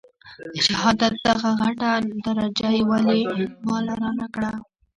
[0.53, 1.91] د شهادت دغه غټه
[2.25, 3.21] درجه يې ولې
[3.67, 4.51] ما له رانه کړه.